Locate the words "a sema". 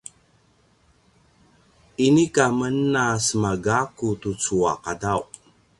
3.05-3.51